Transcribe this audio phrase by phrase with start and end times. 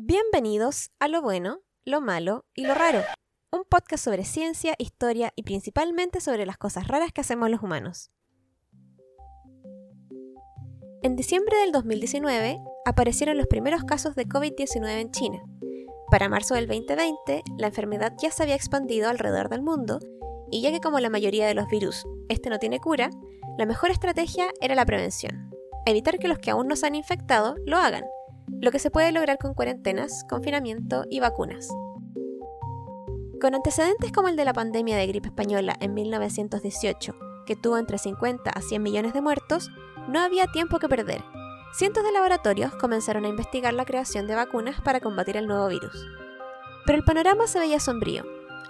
[0.00, 3.02] Bienvenidos a Lo Bueno, Lo Malo y Lo Raro,
[3.50, 8.12] un podcast sobre ciencia, historia y principalmente sobre las cosas raras que hacemos los humanos.
[11.02, 15.42] En diciembre del 2019 aparecieron los primeros casos de COVID-19 en China.
[16.12, 19.98] Para marzo del 2020, la enfermedad ya se había expandido alrededor del mundo
[20.48, 23.10] y ya que como la mayoría de los virus, este no tiene cura,
[23.58, 25.50] la mejor estrategia era la prevención.
[25.86, 28.04] Evitar que los que aún no se han infectado lo hagan,
[28.60, 31.68] lo que se puede lograr con cuarentenas, confinamiento y vacunas.
[33.40, 37.14] Con antecedentes como el de la pandemia de gripe española en 1918,
[37.46, 39.70] que tuvo entre 50 a 100 millones de muertos,
[40.08, 41.22] no había tiempo que perder.
[41.72, 46.06] Cientos de laboratorios comenzaron a investigar la creación de vacunas para combatir el nuevo virus.
[46.84, 48.24] Pero el panorama se veía sombrío,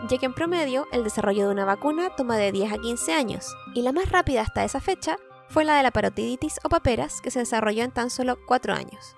[0.09, 3.57] ya que en promedio el desarrollo de una vacuna toma de 10 a 15 años,
[3.75, 5.17] y la más rápida hasta esa fecha
[5.49, 9.17] fue la de la parotiditis o paperas, que se desarrolló en tan solo 4 años.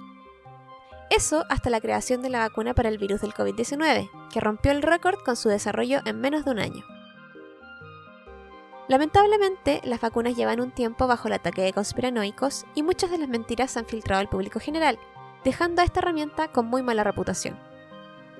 [1.10, 4.80] Eso hasta la creación de la vacuna para el virus del COVID-19, que rompió el
[4.80, 6.84] récord con su desarrollo en menos de un año.
[8.88, 13.28] Lamentablemente, las vacunas llevan un tiempo bajo el ataque de conspiranoicos y muchas de las
[13.28, 14.98] mentiras se han filtrado al público general,
[15.44, 17.58] dejando a esta herramienta con muy mala reputación.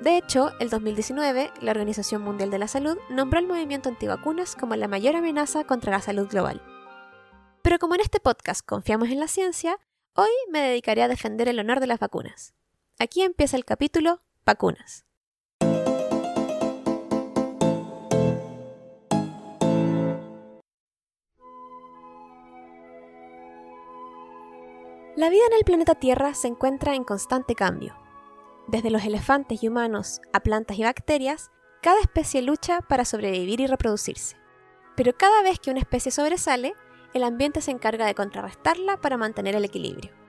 [0.01, 4.75] De hecho, el 2019, la Organización Mundial de la Salud nombró al movimiento antivacunas como
[4.77, 6.63] la mayor amenaza contra la salud global.
[7.63, 9.77] Pero como en este podcast confiamos en la ciencia,
[10.15, 12.55] hoy me dedicaré a defender el honor de las vacunas.
[13.03, 15.07] Aquí empieza el capítulo Vacunas.
[25.17, 27.97] La vida en el planeta Tierra se encuentra en constante cambio.
[28.69, 33.67] Desde los elefantes y humanos a plantas y bacterias, cada especie lucha para sobrevivir y
[33.67, 34.37] reproducirse.
[34.95, 36.75] Pero cada vez que una especie sobresale,
[37.15, 40.20] el ambiente se encarga de contrarrestarla para mantener el equilibrio.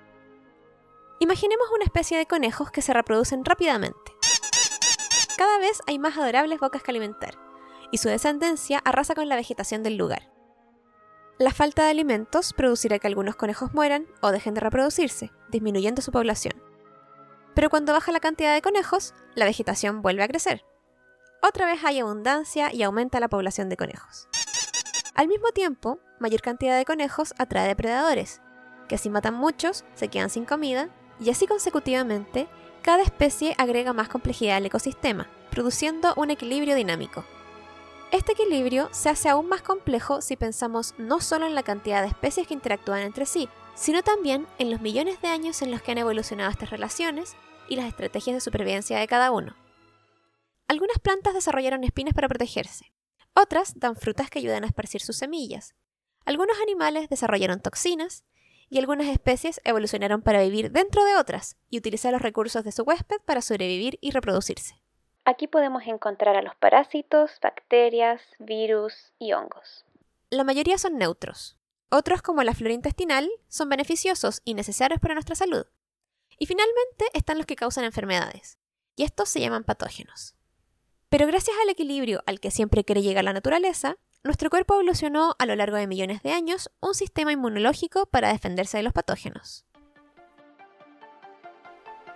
[1.22, 4.12] Imaginemos una especie de conejos que se reproducen rápidamente.
[5.38, 7.38] Cada vez hay más adorables bocas que alimentar,
[7.92, 10.32] y su descendencia arrasa con la vegetación del lugar.
[11.38, 16.12] La falta de alimentos producirá que algunos conejos mueran o dejen de reproducirse, disminuyendo su
[16.12, 16.60] población.
[17.54, 20.66] Pero cuando baja la cantidad de conejos, la vegetación vuelve a crecer.
[21.44, 24.28] Otra vez hay abundancia y aumenta la población de conejos.
[25.14, 28.42] Al mismo tiempo, mayor cantidad de conejos atrae depredadores,
[28.90, 30.90] que si matan muchos, se quedan sin comida,
[31.22, 32.48] y así consecutivamente,
[32.82, 37.24] cada especie agrega más complejidad al ecosistema, produciendo un equilibrio dinámico.
[38.12, 42.08] Este equilibrio se hace aún más complejo si pensamos no solo en la cantidad de
[42.08, 45.92] especies que interactúan entre sí, sino también en los millones de años en los que
[45.92, 47.36] han evolucionado estas relaciones
[47.70, 49.56] y las estrategias de supervivencia de cada uno.
[50.68, 52.92] Algunas plantas desarrollaron espinas para protegerse,
[53.34, 55.76] otras dan frutas que ayudan a esparcir sus semillas,
[56.26, 58.24] algunos animales desarrollaron toxinas
[58.72, 62.84] y algunas especies evolucionaron para vivir dentro de otras y utilizar los recursos de su
[62.84, 64.82] huésped para sobrevivir y reproducirse.
[65.26, 69.86] Aquí podemos encontrar a los parásitos, bacterias, virus y hongos.
[70.30, 71.58] La mayoría son neutros.
[71.90, 75.66] Otros, como la flora intestinal, son beneficiosos y necesarios para nuestra salud.
[76.40, 78.58] Y finalmente están los que causan enfermedades,
[78.96, 80.34] y estos se llaman patógenos.
[81.10, 85.46] Pero gracias al equilibrio al que siempre quiere llegar la naturaleza, nuestro cuerpo evolucionó a
[85.46, 89.66] lo largo de millones de años un sistema inmunológico para defenderse de los patógenos.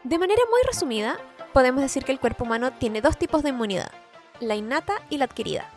[0.04, 1.18] De manera muy resumida,
[1.52, 3.92] podemos decir que el cuerpo humano tiene dos tipos de inmunidad,
[4.40, 5.70] la innata y la adquirida.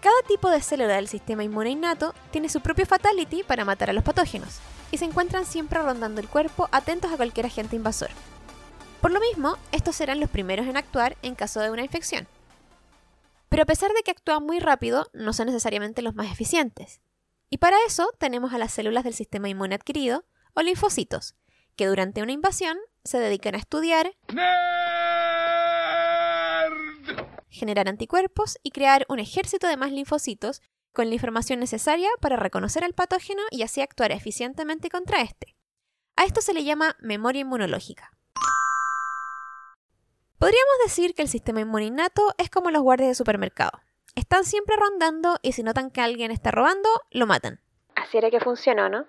[0.00, 3.92] Cada tipo de célula del sistema inmune innato tiene su propio fatality para matar a
[3.92, 4.60] los patógenos,
[4.92, 8.10] y se encuentran siempre rondando el cuerpo atentos a cualquier agente invasor.
[9.00, 12.28] Por lo mismo, estos serán los primeros en actuar en caso de una infección.
[13.52, 17.02] Pero a pesar de que actúan muy rápido, no son necesariamente los más eficientes.
[17.50, 20.24] Y para eso tenemos a las células del sistema inmune adquirido,
[20.54, 21.34] o linfocitos,
[21.76, 24.16] que durante una invasión se dedican a estudiar,
[27.50, 30.62] generar anticuerpos y crear un ejército de más linfocitos
[30.94, 35.54] con la información necesaria para reconocer al patógeno y así actuar eficientemente contra este.
[36.16, 38.16] A esto se le llama memoria inmunológica.
[40.42, 43.70] Podríamos decir que el sistema inmune innato es como los guardias de supermercado.
[44.16, 47.60] Están siempre rondando y si notan que alguien está robando, lo matan.
[47.94, 49.06] Así era que funcionó, ¿no?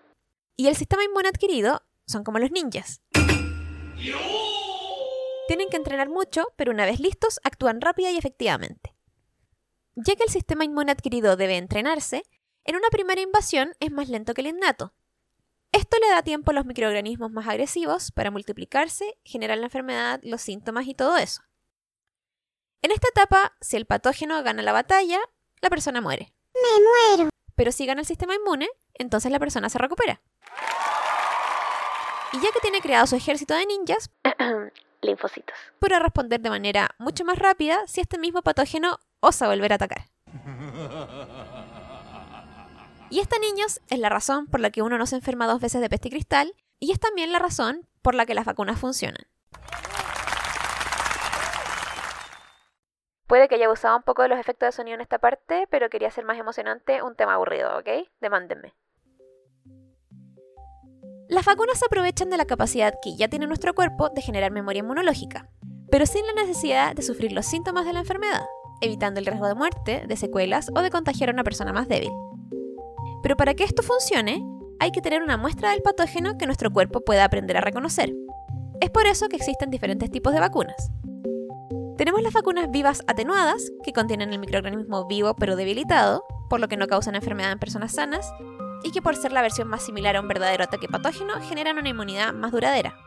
[0.56, 3.02] Y el sistema inmune adquirido son como los ninjas.
[5.48, 8.94] Tienen que entrenar mucho, pero una vez listos, actúan rápida y efectivamente.
[9.96, 12.22] Ya que el sistema inmune adquirido debe entrenarse,
[12.64, 14.94] en una primera invasión es más lento que el innato.
[15.74, 20.40] Esto le da tiempo a los microorganismos más agresivos para multiplicarse, generar la enfermedad, los
[20.40, 21.42] síntomas y todo eso.
[22.84, 25.20] En esta etapa, si el patógeno gana la batalla,
[25.62, 26.32] la persona muere.
[26.54, 27.30] Me muero.
[27.56, 30.22] Pero si gana el sistema inmune, entonces la persona se recupera.
[32.34, 34.12] Y ya que tiene creado su ejército de ninjas,
[35.02, 35.58] linfocitos.
[35.80, 40.13] Para responder de manera mucho más rápida si este mismo patógeno osa volver a atacar.
[43.14, 45.80] Y esta, niños, es la razón por la que uno no se enferma dos veces
[45.82, 49.28] de peste cristal y es también la razón por la que las vacunas funcionan.
[53.28, 55.92] Puede que haya usado un poco de los efectos de sonido en esta parte, pero
[55.92, 58.10] quería ser más emocionante un tema aburrido, ¿ok?
[58.20, 58.74] Demándenme.
[61.30, 64.80] Las vacunas se aprovechan de la capacidad que ya tiene nuestro cuerpo de generar memoria
[64.80, 65.52] inmunológica,
[65.92, 68.42] pero sin la necesidad de sufrir los síntomas de la enfermedad,
[68.82, 72.10] evitando el riesgo de muerte, de secuelas o de contagiar a una persona más débil.
[73.24, 74.46] Pero para que esto funcione,
[74.80, 78.14] hay que tener una muestra del patógeno que nuestro cuerpo pueda aprender a reconocer.
[78.82, 80.92] Es por eso que existen diferentes tipos de vacunas.
[81.98, 86.76] Tenemos las vacunas vivas atenuadas, que contienen el microorganismo vivo pero debilitado, por lo que
[86.76, 88.30] no causan enfermedad en personas sanas,
[88.84, 91.90] y que por ser la versión más similar a un verdadero ataque patógeno generan una
[91.90, 92.98] inmunidad más duradera.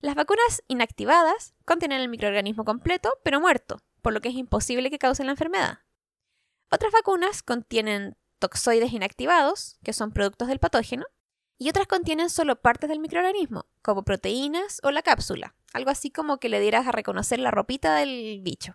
[0.00, 4.98] Las vacunas inactivadas contienen el microorganismo completo pero muerto, por lo que es imposible que
[4.98, 5.80] causen la enfermedad.
[6.70, 11.04] Otras vacunas contienen toxoides inactivados, que son productos del patógeno,
[11.58, 16.38] y otras contienen solo partes del microorganismo, como proteínas o la cápsula, algo así como
[16.38, 18.74] que le dieras a reconocer la ropita del bicho.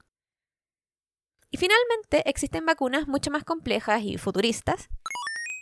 [1.51, 4.89] Y finalmente existen vacunas mucho más complejas y futuristas,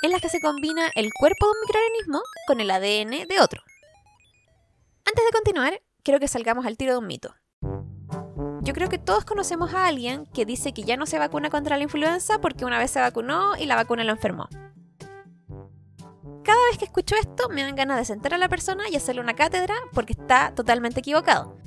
[0.01, 3.61] en las que se combina el cuerpo de un microorganismo con el ADN de otro.
[5.05, 7.35] Antes de continuar, quiero que salgamos al tiro de un mito.
[8.69, 11.75] Yo creo que todos conocemos a alguien que dice que ya no se vacuna contra
[11.75, 14.47] la influenza porque una vez se vacunó y la vacuna lo enfermó.
[16.43, 19.21] Cada vez que escucho esto me dan ganas de sentar a la persona y hacerle
[19.21, 21.57] una cátedra porque está totalmente equivocado.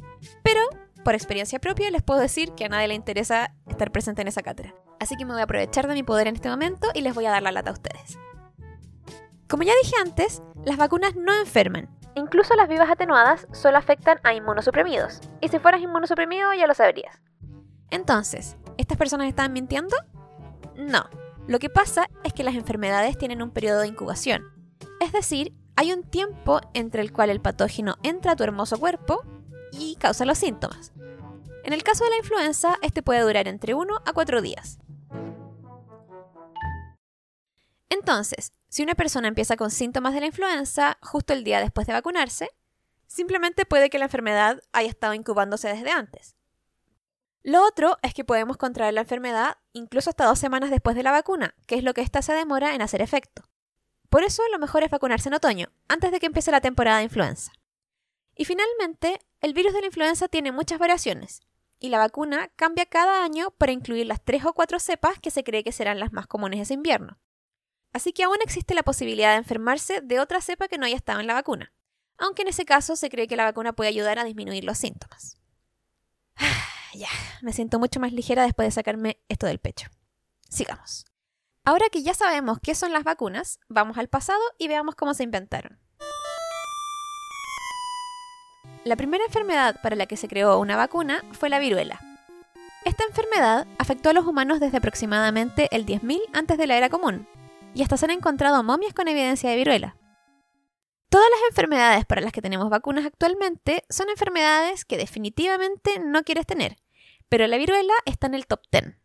[0.44, 0.60] Pero,
[1.02, 4.42] por experiencia propia, les puedo decir que a nadie le interesa estar presente en esa
[4.42, 4.72] cátedra.
[5.00, 7.26] Así que me voy a aprovechar de mi poder en este momento y les voy
[7.26, 8.16] a dar la lata a ustedes.
[9.48, 11.90] Como ya dije antes, las vacunas no enferman.
[12.14, 15.20] Incluso las vivas atenuadas solo afectan a inmunosuprimidos.
[15.40, 17.20] Y si fueras inmunosuprimido ya lo sabrías.
[17.90, 19.96] Entonces, ¿estas personas están mintiendo?
[20.76, 21.08] No.
[21.46, 24.44] Lo que pasa es que las enfermedades tienen un periodo de incubación.
[25.00, 29.22] Es decir, hay un tiempo entre el cual el patógeno entra a tu hermoso cuerpo
[29.72, 30.92] y causa los síntomas.
[31.64, 34.78] En el caso de la influenza, este puede durar entre 1 a 4 días.
[37.88, 41.92] Entonces, si una persona empieza con síntomas de la influenza justo el día después de
[41.92, 42.48] vacunarse,
[43.06, 46.36] simplemente puede que la enfermedad haya estado incubándose desde antes.
[47.42, 51.10] Lo otro es que podemos contraer la enfermedad incluso hasta dos semanas después de la
[51.10, 53.42] vacuna, que es lo que ésta se demora en hacer efecto.
[54.08, 57.04] Por eso lo mejor es vacunarse en otoño, antes de que empiece la temporada de
[57.04, 57.52] influenza.
[58.34, 61.42] Y finalmente, el virus de la influenza tiene muchas variaciones,
[61.78, 65.44] y la vacuna cambia cada año para incluir las tres o cuatro cepas que se
[65.44, 67.18] cree que serán las más comunes ese invierno.
[67.92, 71.20] Así que aún existe la posibilidad de enfermarse de otra cepa que no haya estado
[71.20, 71.72] en la vacuna,
[72.16, 75.38] aunque en ese caso se cree que la vacuna puede ayudar a disminuir los síntomas.
[76.94, 77.08] ya,
[77.42, 79.88] me siento mucho más ligera después de sacarme esto del pecho.
[80.48, 81.04] Sigamos.
[81.64, 85.22] Ahora que ya sabemos qué son las vacunas, vamos al pasado y veamos cómo se
[85.22, 85.78] inventaron.
[88.84, 92.00] La primera enfermedad para la que se creó una vacuna fue la viruela.
[92.84, 97.28] Esta enfermedad afectó a los humanos desde aproximadamente el 10.000 antes de la era común,
[97.74, 99.96] y hasta se han encontrado momias con evidencia de viruela.
[101.08, 106.46] Todas las enfermedades para las que tenemos vacunas actualmente son enfermedades que definitivamente no quieres
[106.46, 106.76] tener,
[107.28, 108.96] pero la viruela está en el top 10.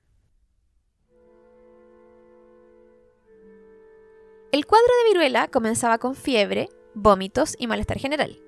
[4.53, 8.41] El cuadro de viruela comenzaba con fiebre, vómitos y malestar general.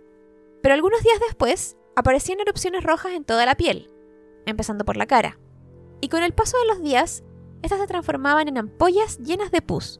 [0.62, 3.92] Pero algunos días después aparecían erupciones rojas en toda la piel,
[4.46, 5.38] empezando por la cara.
[6.00, 7.24] Y con el paso de los días,
[7.62, 10.00] estas se transformaban en ampollas llenas de pus,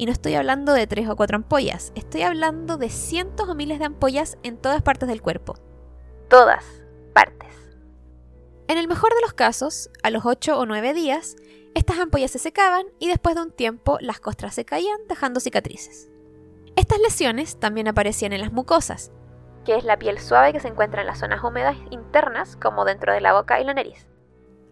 [0.00, 3.78] y no estoy hablando de tres o cuatro ampollas, estoy hablando de cientos o miles
[3.78, 5.58] de ampollas en todas partes del cuerpo.
[6.30, 6.64] Todas
[7.12, 7.50] partes.
[8.66, 11.36] En el mejor de los casos, a los 8 o 9 días,
[11.74, 16.08] estas ampollas se secaban y después de un tiempo las costras se caían dejando cicatrices.
[16.76, 19.12] Estas lesiones también aparecían en las mucosas,
[19.66, 23.12] que es la piel suave que se encuentra en las zonas húmedas internas como dentro
[23.12, 24.06] de la boca y la nariz.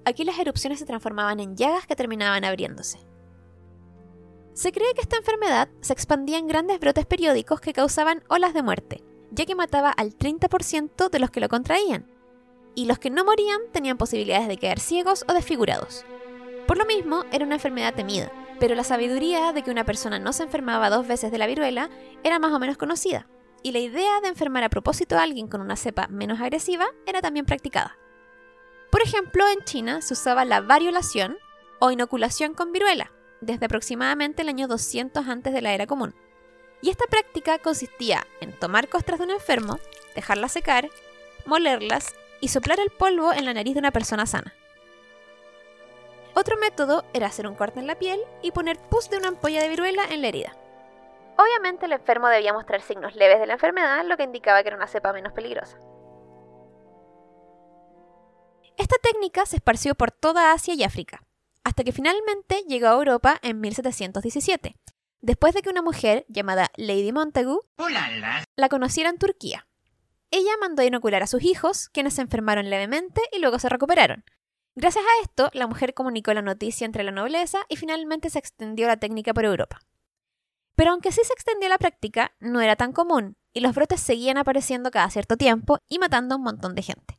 [0.06, 2.99] Aquí las erupciones se transformaban en llagas que terminaban abriéndose.
[4.59, 8.65] Se cree que esta enfermedad se expandía en grandes brotes periódicos que causaban olas de
[8.65, 12.11] muerte, ya que mataba al 30% de los que lo contraían,
[12.75, 16.05] y los que no morían tenían posibilidades de quedar ciegos o desfigurados.
[16.67, 20.33] Por lo mismo, era una enfermedad temida, pero la sabiduría de que una persona no
[20.33, 21.88] se enfermaba dos veces de la viruela
[22.25, 23.29] era más o menos conocida,
[23.62, 27.21] y la idea de enfermar a propósito a alguien con una cepa menos agresiva era
[27.21, 27.97] también practicada.
[28.91, 31.37] Por ejemplo, en China se usaba la variolación
[31.79, 36.14] o inoculación con viruela, desde aproximadamente el año 200 antes de la era común.
[36.80, 39.78] Y esta práctica consistía en tomar costras de un enfermo,
[40.14, 40.88] dejarlas secar,
[41.45, 44.54] molerlas y soplar el polvo en la nariz de una persona sana.
[46.35, 49.61] Otro método era hacer un corte en la piel y poner pus de una ampolla
[49.61, 50.57] de viruela en la herida.
[51.37, 54.76] Obviamente el enfermo debía mostrar signos leves de la enfermedad, lo que indicaba que era
[54.76, 55.78] una cepa menos peligrosa.
[58.76, 61.23] Esta técnica se esparció por toda Asia y África,
[61.68, 64.75] hasta que finalmente llegó a Europa en 1717,
[65.20, 67.60] después de que una mujer llamada Lady Montagu
[68.56, 69.66] la conociera en Turquía.
[70.30, 74.25] Ella mandó a inocular a sus hijos, quienes se enfermaron levemente y luego se recuperaron.
[74.76, 78.87] Gracias a esto, la mujer comunicó la noticia entre la nobleza y finalmente se extendió
[78.87, 79.80] la técnica por Europa.
[80.75, 84.38] Pero aunque sí se extendió la práctica, no era tan común, y los brotes seguían
[84.38, 87.17] apareciendo cada cierto tiempo y matando a un montón de gente.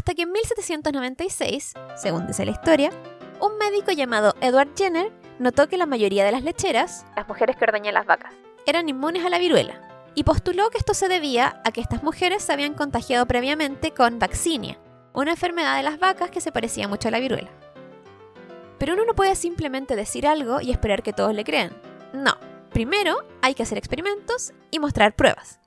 [0.00, 2.88] Hasta que en 1796, según dice la historia,
[3.38, 7.64] un médico llamado Edward Jenner notó que la mayoría de las lecheras, las mujeres que
[7.64, 8.32] ordeñan las vacas,
[8.64, 9.78] eran inmunes a la viruela,
[10.14, 14.18] y postuló que esto se debía a que estas mujeres se habían contagiado previamente con
[14.18, 14.78] vaccinia,
[15.12, 17.50] una enfermedad de las vacas que se parecía mucho a la viruela.
[18.78, 21.76] Pero uno no puede simplemente decir algo y esperar que todos le crean.
[22.14, 22.38] No,
[22.72, 25.59] primero hay que hacer experimentos y mostrar pruebas.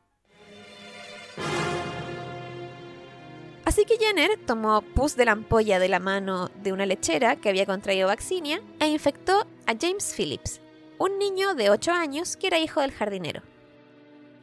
[3.66, 7.50] Así que Jenner tomó pus de la ampolla de la mano de una lechera que
[7.50, 10.60] había contraído vaccinia e infectó a James Phillips,
[10.98, 13.42] un niño de 8 años que era hijo del jardinero.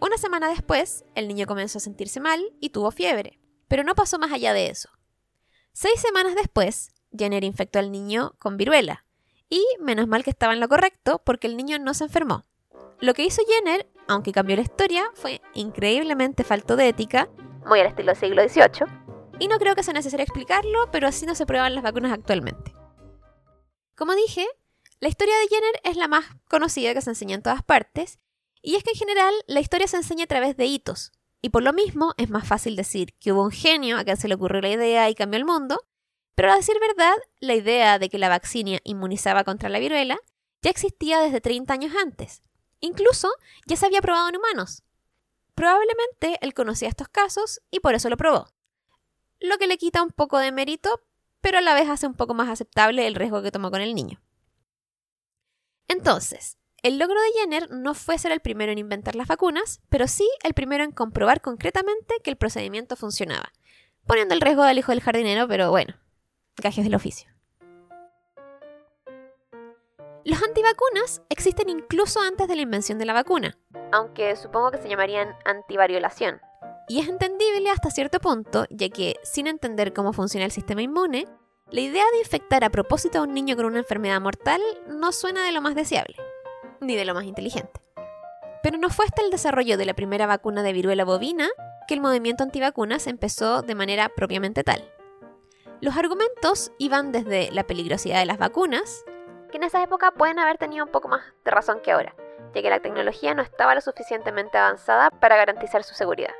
[0.00, 4.18] Una semana después, el niño comenzó a sentirse mal y tuvo fiebre, pero no pasó
[4.18, 4.88] más allá de eso.
[5.72, 9.04] Seis semanas después, Jenner infectó al niño con viruela,
[9.50, 12.46] y menos mal que estaba en lo correcto porque el niño no se enfermó.
[13.00, 17.28] Lo que hizo Jenner, aunque cambió la historia, fue increíblemente falto de ética,
[17.66, 18.86] muy al estilo siglo XVIII,
[19.40, 22.74] y no creo que sea necesario explicarlo, pero así no se prueban las vacunas actualmente.
[23.96, 24.46] Como dije,
[25.00, 28.20] la historia de Jenner es la más conocida que se enseña en todas partes,
[28.62, 31.62] y es que en general la historia se enseña a través de hitos, y por
[31.62, 34.60] lo mismo es más fácil decir que hubo un genio a quien se le ocurrió
[34.60, 35.80] la idea y cambió el mundo,
[36.34, 40.18] pero a decir verdad, la idea de que la vaccinia inmunizaba contra la viruela
[40.60, 42.42] ya existía desde 30 años antes.
[42.80, 43.30] Incluso
[43.66, 44.82] ya se había probado en humanos.
[45.54, 48.48] Probablemente él conocía estos casos y por eso lo probó
[49.40, 51.00] lo que le quita un poco de mérito,
[51.40, 53.94] pero a la vez hace un poco más aceptable el riesgo que tomó con el
[53.94, 54.20] niño.
[55.88, 60.06] Entonces, el logro de Jenner no fue ser el primero en inventar las vacunas, pero
[60.06, 63.52] sí el primero en comprobar concretamente que el procedimiento funcionaba,
[64.06, 65.94] poniendo el riesgo del hijo del jardinero, pero bueno,
[66.56, 67.30] gajes del oficio.
[70.24, 73.58] Los antivacunas existen incluso antes de la invención de la vacuna,
[73.90, 76.40] aunque supongo que se llamarían antivariolación.
[76.90, 81.28] Y es entendible hasta cierto punto, ya que, sin entender cómo funciona el sistema inmune,
[81.70, 85.44] la idea de infectar a propósito a un niño con una enfermedad mortal no suena
[85.44, 86.16] de lo más deseable,
[86.80, 87.80] ni de lo más inteligente.
[88.64, 91.48] Pero no fue hasta el desarrollo de la primera vacuna de viruela bovina
[91.86, 94.82] que el movimiento antivacunas empezó de manera propiamente tal.
[95.80, 99.04] Los argumentos iban desde la peligrosidad de las vacunas,
[99.52, 102.16] que en esa época pueden haber tenido un poco más de razón que ahora,
[102.52, 106.34] ya que la tecnología no estaba lo suficientemente avanzada para garantizar su seguridad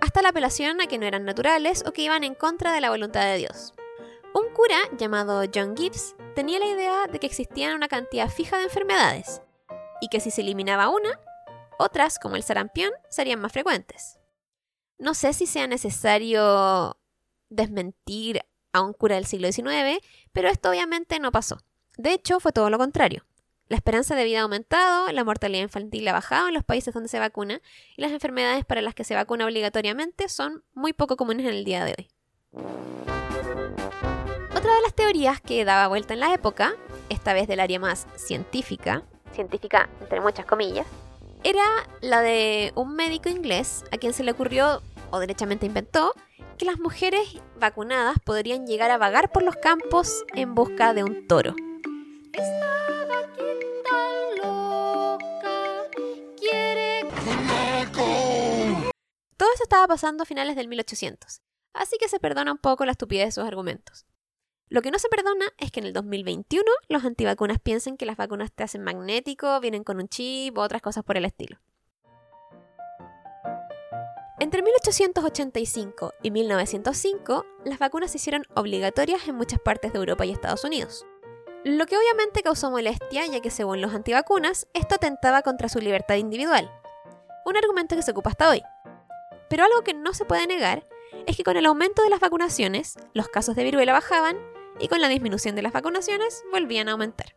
[0.00, 2.90] hasta la apelación a que no eran naturales o que iban en contra de la
[2.90, 3.74] voluntad de Dios.
[4.34, 8.64] Un cura llamado John Gibbs tenía la idea de que existían una cantidad fija de
[8.64, 9.42] enfermedades
[10.00, 11.18] y que si se eliminaba una,
[11.78, 14.18] otras, como el sarampión, serían más frecuentes.
[14.98, 16.98] No sé si sea necesario
[17.48, 18.40] desmentir
[18.72, 21.58] a un cura del siglo XIX, pero esto obviamente no pasó.
[21.96, 23.24] De hecho, fue todo lo contrario.
[23.68, 27.10] La esperanza de vida ha aumentado, la mortalidad infantil ha bajado en los países donde
[27.10, 27.60] se vacuna
[27.98, 31.64] y las enfermedades para las que se vacuna obligatoriamente son muy poco comunes en el
[31.64, 32.08] día de hoy.
[34.56, 36.76] Otra de las teorías que daba vuelta en la época,
[37.10, 40.86] esta vez del área más científica, científica entre muchas comillas,
[41.44, 41.62] era
[42.00, 46.14] la de un médico inglés a quien se le ocurrió, o derechamente inventó,
[46.56, 51.28] que las mujeres vacunadas podrían llegar a vagar por los campos en busca de un
[51.28, 51.54] toro.
[59.38, 61.42] Todo esto estaba pasando a finales del 1800,
[61.72, 64.04] así que se perdona un poco la estupidez de sus argumentos.
[64.68, 68.16] Lo que no se perdona es que en el 2021 los antivacunas piensen que las
[68.16, 71.60] vacunas te hacen magnético, vienen con un chip o otras cosas por el estilo.
[74.40, 80.32] Entre 1885 y 1905, las vacunas se hicieron obligatorias en muchas partes de Europa y
[80.32, 81.06] Estados Unidos.
[81.64, 86.16] Lo que obviamente causó molestia, ya que según los antivacunas, esto atentaba contra su libertad
[86.16, 86.72] individual.
[87.44, 88.62] Un argumento que se ocupa hasta hoy.
[89.48, 90.88] Pero algo que no se puede negar
[91.26, 94.36] es que con el aumento de las vacunaciones, los casos de viruela bajaban
[94.78, 97.34] y con la disminución de las vacunaciones volvían a aumentar.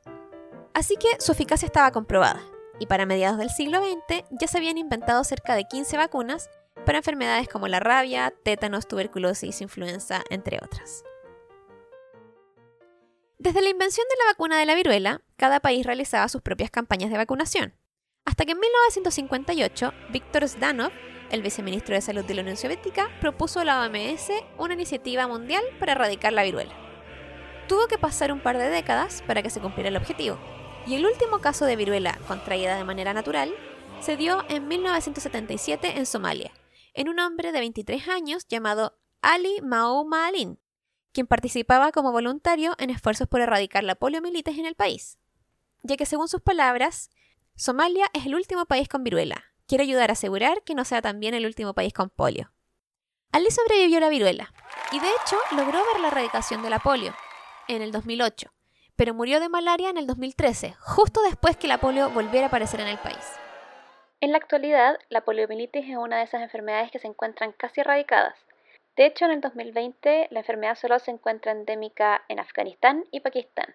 [0.74, 2.42] Así que su eficacia estaba comprobada,
[2.80, 6.50] y para mediados del siglo XX ya se habían inventado cerca de 15 vacunas
[6.86, 11.04] para enfermedades como la rabia, tétanos, tuberculosis, influenza, entre otras.
[13.38, 17.10] Desde la invención de la vacuna de la viruela, cada país realizaba sus propias campañas
[17.10, 17.76] de vacunación,
[18.26, 20.92] hasta que en 1958 Víctor Zdanov,
[21.32, 25.64] el viceministro de Salud de la Unión Soviética, propuso a la OMS una iniciativa mundial
[25.80, 26.74] para erradicar la viruela.
[27.68, 30.38] Tuvo que pasar un par de décadas para que se cumpliera el objetivo,
[30.86, 33.54] y el último caso de viruela contraída de manera natural
[34.02, 36.52] se dio en 1977 en Somalia,
[36.94, 40.60] en un hombre de 23 años llamado Ali Mao Maalin,
[41.14, 45.18] quien participaba como voluntario en esfuerzos por erradicar la poliomielitis en el país.
[45.84, 47.10] Ya que según sus palabras,
[47.56, 49.51] Somalia es el último país con viruela.
[49.68, 52.52] Quiere ayudar a asegurar que no sea también el último país con polio.
[53.32, 54.54] Ali sobrevivió a la viruela
[54.92, 57.14] y de hecho logró ver la erradicación de la polio
[57.68, 58.52] en el 2008,
[58.98, 62.82] pero murió de malaria en el 2013, justo después que la polio volviera a aparecer
[62.82, 63.40] en el país.
[64.20, 68.36] En la actualidad, la poliomielitis es una de esas enfermedades que se encuentran casi erradicadas.
[68.96, 73.74] De hecho, en el 2020 la enfermedad solo se encuentra endémica en Afganistán y Pakistán.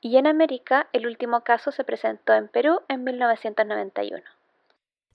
[0.00, 4.22] Y en América, el último caso se presentó en Perú en 1991.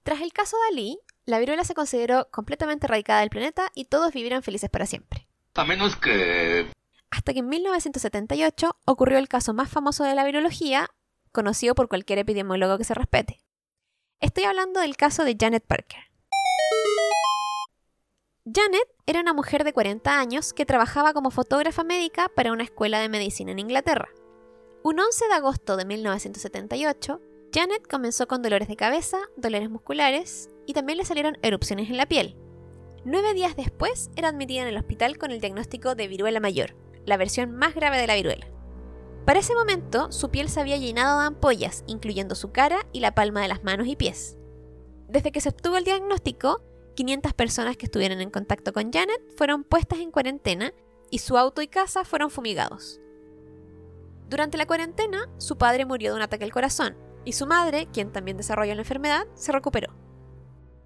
[0.08, 4.14] Tras el caso de Ali, la viruela se consideró completamente erradicada del planeta y todos
[4.14, 5.28] vivieron felices para siempre.
[5.54, 6.72] A menos que...
[7.12, 10.88] Hasta que en 1978 ocurrió el caso más famoso de la virología,
[11.34, 13.42] conocido por cualquier epidemiólogo que se respete.
[14.22, 16.00] Estoy hablando del caso de Janet Parker.
[18.46, 23.00] Janet era una mujer de 40 años que trabajaba como fotógrafa médica para una escuela
[23.00, 24.08] de medicina en Inglaterra.
[24.84, 27.20] Un 11 de agosto de 1978,
[27.58, 32.06] Janet comenzó con dolores de cabeza, dolores musculares y también le salieron erupciones en la
[32.06, 32.38] piel.
[33.04, 36.76] Nueve días después era admitida en el hospital con el diagnóstico de viruela mayor,
[37.08, 38.46] la versión más grave de la viruela.
[39.26, 43.16] Para ese momento, su piel se había llenado de ampollas, incluyendo su cara y la
[43.16, 44.38] palma de las manos y pies.
[45.08, 46.62] Desde que se obtuvo el diagnóstico,
[46.94, 50.74] 500 personas que estuvieron en contacto con Janet fueron puestas en cuarentena
[51.10, 53.02] y su auto y casa fueron fumigados.
[54.30, 58.12] Durante la cuarentena, su padre murió de un ataque al corazón y su madre, quien
[58.12, 59.94] también desarrolló la enfermedad, se recuperó.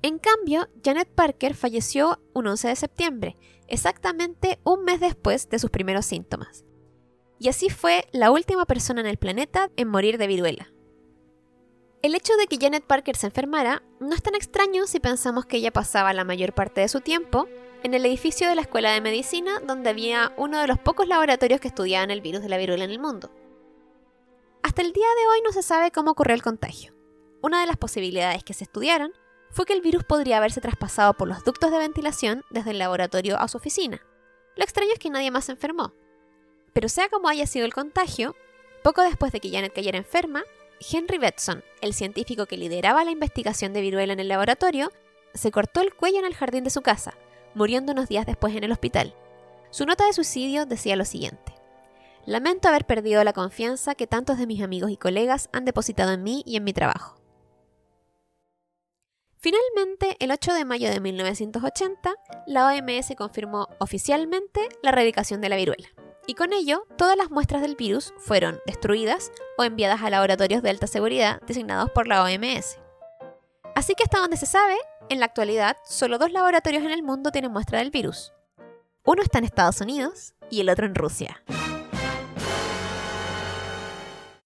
[0.01, 5.69] En cambio, Janet Parker falleció un 11 de septiembre, exactamente un mes después de sus
[5.69, 6.65] primeros síntomas
[7.41, 10.71] y así fue la última persona en el planeta en morir de viruela.
[12.03, 15.57] El hecho de que Janet Parker se enfermara no es tan extraño si pensamos que
[15.57, 17.47] ella pasaba la mayor parte de su tiempo
[17.81, 21.59] en el edificio de la Escuela de Medicina donde había uno de los pocos laboratorios
[21.59, 23.31] que estudiaban el virus de la viruela en el mundo.
[24.63, 26.93] Hasta el día de hoy no se sabe cómo ocurrió el contagio.
[27.41, 29.11] Una de las posibilidades que se estudiaron
[29.49, 33.39] fue que el virus podría haberse traspasado por los ductos de ventilación desde el laboratorio
[33.39, 34.05] a su oficina.
[34.55, 35.93] Lo extraño es que nadie más se enfermó,
[36.73, 38.35] pero sea como haya sido el contagio,
[38.83, 40.43] poco después de que Janet cayera enferma,
[40.79, 44.91] Henry Betson, el científico que lideraba la investigación de viruela en el laboratorio,
[45.33, 47.15] se cortó el cuello en el jardín de su casa,
[47.55, 49.15] muriendo unos días después en el hospital.
[49.71, 51.50] Su nota de suicidio decía lo siguiente.
[52.25, 56.23] Lamento haber perdido la confianza que tantos de mis amigos y colegas han depositado en
[56.23, 57.17] mí y en mi trabajo.
[59.37, 62.13] Finalmente, el 8 de mayo de 1980,
[62.45, 65.89] la OMS confirmó oficialmente la erradicación de la viruela
[66.27, 70.69] y con ello todas las muestras del virus fueron destruidas o enviadas a laboratorios de
[70.69, 72.77] alta seguridad designados por la OMS.
[73.75, 74.75] Así que hasta donde se sabe,
[75.09, 78.33] en la actualidad solo dos laboratorios en el mundo tienen muestra del virus.
[79.03, 81.41] Uno está en Estados Unidos y el otro en Rusia.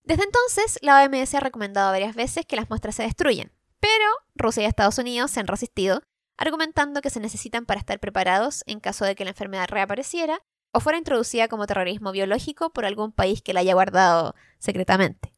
[0.06, 4.64] Desde entonces, la OMS ha recomendado varias veces que las muestras se destruyan, pero Rusia
[4.64, 6.04] y Estados Unidos se han resistido,
[6.38, 10.80] argumentando que se necesitan para estar preparados en caso de que la enfermedad reapareciera o
[10.80, 15.34] fuera introducida como terrorismo biológico por algún país que la haya guardado secretamente.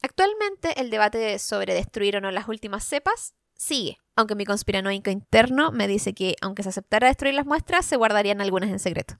[0.00, 5.72] Actualmente el debate sobre destruir o no las últimas cepas sigue, aunque mi conspiranoico interno
[5.72, 9.16] me dice que aunque se aceptara destruir las muestras, se guardarían algunas en secreto.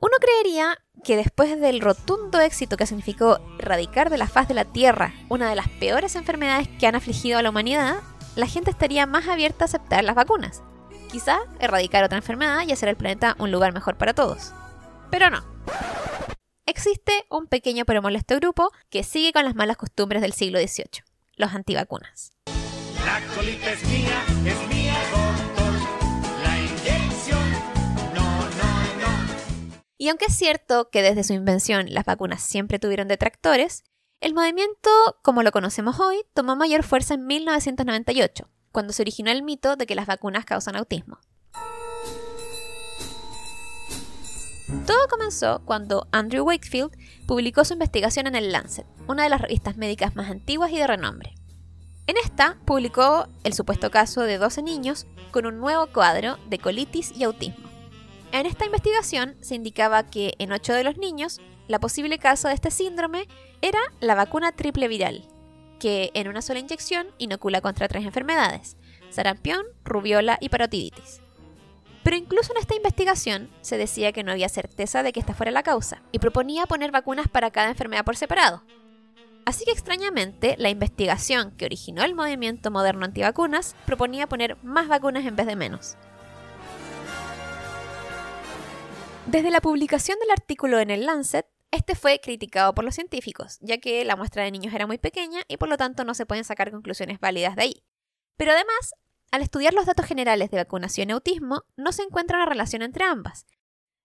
[0.00, 4.64] Uno creería que después del rotundo éxito que significó erradicar de la faz de la
[4.64, 8.00] Tierra una de las peores enfermedades que han afligido a la humanidad,
[8.36, 10.62] la gente estaría más abierta a aceptar las vacunas
[11.08, 14.52] quizá erradicar otra enfermedad y hacer el planeta un lugar mejor para todos.
[15.10, 15.44] Pero no.
[16.66, 21.02] Existe un pequeño pero molesto grupo que sigue con las malas costumbres del siglo XVIII,
[21.36, 22.30] los antivacunas.
[23.04, 24.77] La colita es mía, es mía,
[30.00, 33.82] Y aunque es cierto que desde su invención las vacunas siempre tuvieron detractores,
[34.20, 34.90] el movimiento,
[35.22, 39.86] como lo conocemos hoy, tomó mayor fuerza en 1998, cuando se originó el mito de
[39.86, 41.18] que las vacunas causan autismo.
[44.86, 46.92] Todo comenzó cuando Andrew Wakefield
[47.26, 50.86] publicó su investigación en el Lancet, una de las revistas médicas más antiguas y de
[50.86, 51.34] renombre.
[52.06, 57.12] En esta publicó el supuesto caso de 12 niños con un nuevo cuadro de colitis
[57.16, 57.67] y autismo.
[58.30, 62.54] En esta investigación se indicaba que en 8 de los niños la posible causa de
[62.54, 63.26] este síndrome
[63.62, 65.26] era la vacuna triple viral,
[65.78, 68.76] que en una sola inyección inocula contra tres enfermedades,
[69.10, 71.22] sarampión, rubiola y parotiditis.
[72.02, 75.50] Pero incluso en esta investigación se decía que no había certeza de que esta fuera
[75.50, 78.62] la causa, y proponía poner vacunas para cada enfermedad por separado.
[79.46, 85.24] Así que extrañamente, la investigación que originó el movimiento moderno antivacunas proponía poner más vacunas
[85.24, 85.96] en vez de menos.
[89.28, 93.76] Desde la publicación del artículo en el Lancet, este fue criticado por los científicos, ya
[93.76, 96.44] que la muestra de niños era muy pequeña y por lo tanto no se pueden
[96.44, 97.84] sacar conclusiones válidas de ahí.
[98.38, 98.94] Pero además,
[99.30, 103.04] al estudiar los datos generales de vacunación y autismo, no se encuentra una relación entre
[103.04, 103.44] ambas.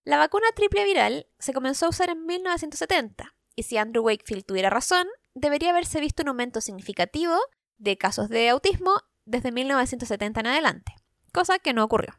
[0.04, 4.70] La vacuna triple viral se comenzó a usar en 1970, y si Andrew Wakefield tuviera
[4.70, 7.38] razón, debería haberse visto un aumento significativo
[7.78, 8.92] de casos de autismo
[9.24, 10.94] desde 1970 en adelante,
[11.32, 12.14] cosa que no ocurrió.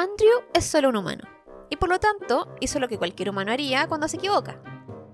[0.00, 1.24] Andrew es solo un humano,
[1.68, 4.58] y por lo tanto hizo lo que cualquier humano haría cuando se equivoca,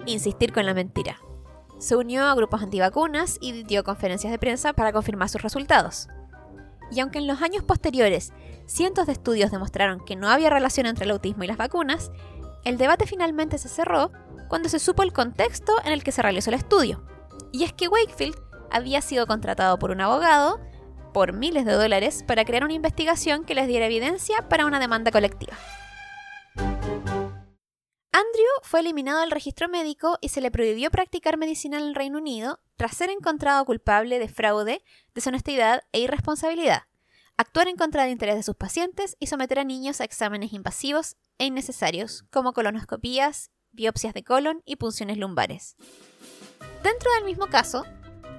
[0.07, 1.18] insistir con la mentira.
[1.81, 6.07] Se unió a grupos antivacunas y dio conferencias de prensa para confirmar sus resultados.
[6.92, 8.33] Y aunque en los años posteriores
[8.66, 12.12] cientos de estudios demostraron que no había relación entre el autismo y las vacunas,
[12.64, 14.12] el debate finalmente se cerró
[14.49, 17.03] cuando se supo el contexto en el que se realizó el estudio.
[17.51, 20.61] Y es que Wakefield había sido contratado por un abogado
[21.16, 25.11] por miles de dólares para crear una investigación que les diera evidencia para una demanda
[25.11, 25.57] colectiva.
[28.12, 32.18] Andrew fue eliminado del registro médico y se le prohibió practicar medicina en el Reino
[32.18, 36.83] Unido tras ser encontrado culpable de fraude, deshonestidad e irresponsabilidad,
[37.38, 41.16] actuar en contra del interés de sus pacientes y someter a niños a exámenes invasivos
[41.38, 45.76] e innecesarios, como colonoscopías, biopsias de colon y punciones lumbares.
[46.83, 47.87] Dentro del mismo caso,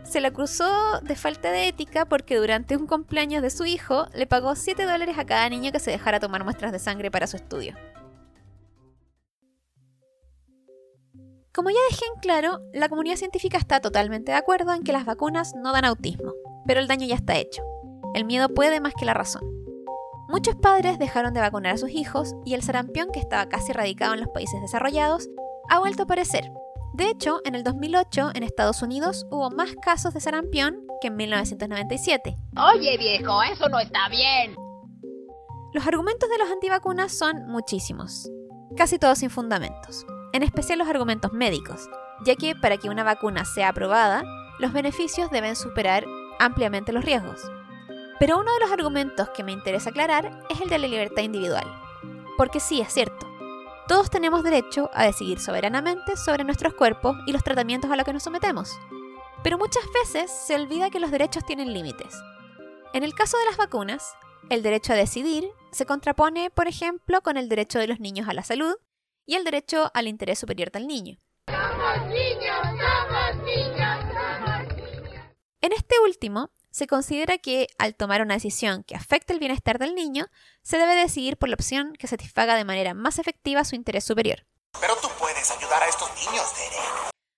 [0.07, 4.25] se le acusó de falta de ética porque durante un cumpleaños de su hijo le
[4.25, 7.35] pagó 7 dólares a cada niño que se dejara tomar muestras de sangre para su
[7.35, 7.75] estudio.
[11.53, 15.05] Como ya dejé en claro, la comunidad científica está totalmente de acuerdo en que las
[15.05, 16.33] vacunas no dan autismo,
[16.65, 17.63] pero el daño ya está hecho.
[18.13, 19.41] El miedo puede más que la razón.
[20.29, 24.13] Muchos padres dejaron de vacunar a sus hijos y el sarampión, que estaba casi erradicado
[24.13, 25.27] en los países desarrollados,
[25.69, 26.51] ha vuelto a aparecer.
[26.97, 31.15] De hecho, en el 2008, en Estados Unidos, hubo más casos de sarampión que en
[31.15, 32.35] 1997.
[32.73, 34.55] Oye viejo, eso no está bien.
[35.73, 38.29] Los argumentos de los antivacunas son muchísimos,
[38.75, 41.89] casi todos sin fundamentos en especial los argumentos médicos,
[42.23, 44.23] ya que para que una vacuna sea aprobada,
[44.59, 46.05] los beneficios deben superar
[46.39, 47.41] ampliamente los riesgos.
[48.19, 51.65] Pero uno de los argumentos que me interesa aclarar es el de la libertad individual.
[52.37, 53.26] Porque sí, es cierto,
[53.87, 58.11] todos tenemos derecho a decidir soberanamente sobre nuestros cuerpos y los tratamientos a los que
[58.11, 58.77] nos sometemos.
[59.43, 62.13] Pero muchas veces se olvida que los derechos tienen límites.
[62.93, 64.13] En el caso de las vacunas,
[64.49, 68.33] el derecho a decidir se contrapone, por ejemplo, con el derecho de los niños a
[68.33, 68.75] la salud
[69.25, 71.17] y el derecho al interés superior del niño.
[75.61, 79.95] En este último, se considera que al tomar una decisión que afecte el bienestar del
[79.95, 80.27] niño,
[80.61, 84.45] se debe decidir por la opción que satisfaga de manera más efectiva su interés superior.
[84.79, 86.45] Pero tú puedes ayudar a estos niños.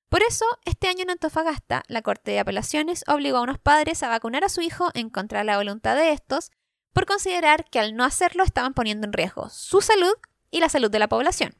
[0.10, 4.10] Por eso, este año en Antofagasta, la Corte de Apelaciones obligó a unos padres a
[4.10, 6.52] vacunar a su hijo en contra de la voluntad de estos,
[6.91, 10.15] por considerar que al no hacerlo estaban poniendo en riesgo su salud
[10.52, 11.56] y la salud de la población.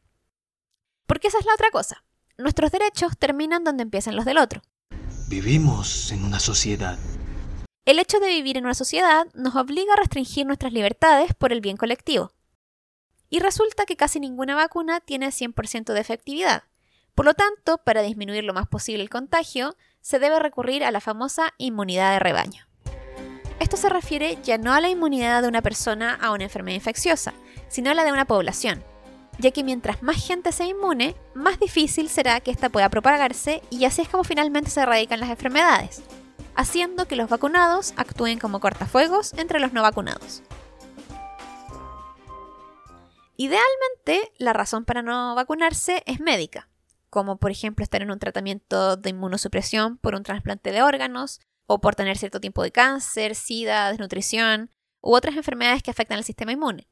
[1.08, 2.04] Porque esa es la otra cosa.
[2.38, 4.62] Nuestros derechos terminan donde empiezan los del otro.
[5.30, 7.00] Vivimos en una sociedad.
[7.86, 11.62] El hecho de vivir en una sociedad nos obliga a restringir nuestras libertades por el
[11.62, 12.32] bien colectivo.
[13.30, 16.64] Y resulta que casi ninguna vacuna tiene 100% de efectividad.
[17.16, 21.02] Por lo tanto, para disminuir lo más posible el contagio, se debe recurrir a la
[21.02, 22.66] famosa inmunidad de rebaño.
[23.60, 27.34] Esto se refiere ya no a la inmunidad de una persona a una enfermedad infecciosa,
[27.68, 28.84] sino a la de una población,
[29.38, 33.84] ya que mientras más gente sea inmune, más difícil será que ésta pueda propagarse y
[33.86, 36.02] así es como finalmente se erradican las enfermedades,
[36.56, 40.44] haciendo que los vacunados actúen como cortafuegos entre los no vacunados.
[43.38, 46.70] Idealmente, la razón para no vacunarse es médica,
[47.10, 51.80] como por ejemplo estar en un tratamiento de inmunosupresión por un trasplante de órganos, o
[51.80, 54.72] por tener cierto tipo de cáncer, sida, desnutrición,
[55.02, 56.90] u otras enfermedades que afectan al sistema inmune.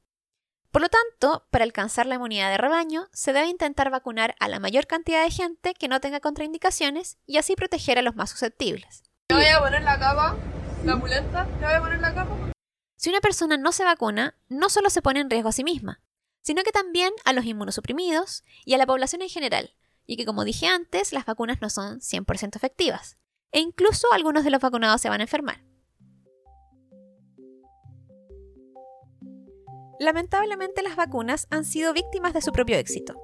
[0.71, 4.59] Por lo tanto, para alcanzar la inmunidad de rebaño, se debe intentar vacunar a la
[4.59, 9.06] mayor cantidad de gente que no tenga contraindicaciones y así proteger a los más susceptibles.
[9.35, 10.35] Voy a poner la capa,
[10.85, 12.35] la muleta, voy a poner la capa.
[12.95, 16.01] Si una persona no se vacuna, no solo se pone en riesgo a sí misma,
[16.41, 20.45] sino que también a los inmunosuprimidos y a la población en general, y que como
[20.45, 23.17] dije antes, las vacunas no son 100% efectivas.
[23.53, 25.63] e incluso algunos de los vacunados se van a enfermar.
[29.99, 33.15] Lamentablemente las vacunas han sido víctimas de su propio éxito.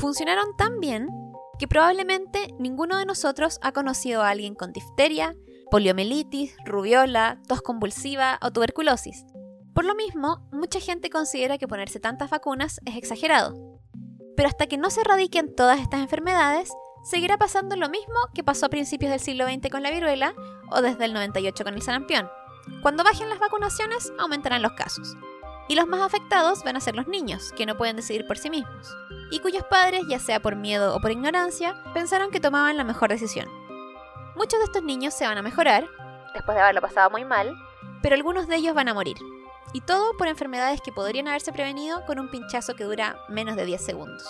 [0.00, 1.08] Funcionaron tan bien
[1.58, 5.34] que probablemente ninguno de nosotros ha conocido a alguien con difteria,
[5.70, 9.24] poliomielitis, rubiola, tos convulsiva o tuberculosis.
[9.74, 13.80] Por lo mismo, mucha gente considera que ponerse tantas vacunas es exagerado.
[14.36, 16.72] Pero hasta que no se erradiquen todas estas enfermedades,
[17.04, 20.34] seguirá pasando lo mismo que pasó a principios del siglo XX con la viruela
[20.70, 22.28] o desde el 98 con el sarampión.
[22.82, 25.14] Cuando bajen las vacunaciones, aumentarán los casos.
[25.68, 28.50] Y los más afectados van a ser los niños, que no pueden decidir por sí
[28.50, 28.96] mismos,
[29.30, 33.10] y cuyos padres, ya sea por miedo o por ignorancia, pensaron que tomaban la mejor
[33.10, 33.48] decisión.
[34.36, 35.88] Muchos de estos niños se van a mejorar,
[36.34, 37.56] después de haberlo pasado muy mal,
[38.02, 39.16] pero algunos de ellos van a morir.
[39.72, 43.64] Y todo por enfermedades que podrían haberse prevenido con un pinchazo que dura menos de
[43.64, 44.26] 10 segundos.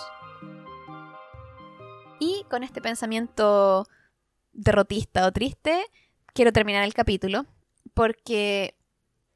[2.18, 3.86] Y con este pensamiento
[4.52, 5.84] derrotista o triste,
[6.32, 7.44] quiero terminar el capítulo,
[7.92, 8.74] porque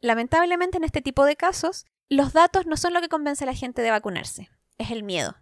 [0.00, 3.54] lamentablemente en este tipo de casos, los datos no son lo que convence a la
[3.54, 5.34] gente de vacunarse, es el miedo.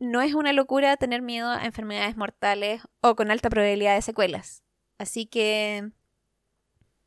[0.00, 4.62] No es una locura tener miedo a enfermedades mortales o con alta probabilidad de secuelas.
[4.96, 5.90] Así que...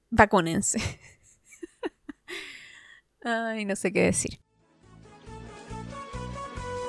[0.09, 0.79] vacúnense.
[3.23, 4.41] Ay, no sé qué decir.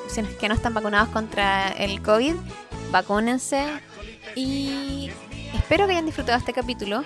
[0.09, 2.35] Si es que no están vacunados contra el COVID,
[2.91, 3.81] vacúnense.
[4.35, 5.11] Y
[5.55, 7.03] espero que hayan disfrutado este capítulo.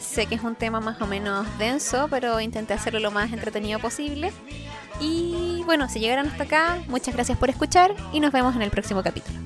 [0.00, 3.78] Sé que es un tema más o menos denso, pero intenté hacerlo lo más entretenido
[3.78, 4.32] posible.
[5.00, 8.70] Y bueno, si llegaron hasta acá, muchas gracias por escuchar y nos vemos en el
[8.70, 9.38] próximo capítulo.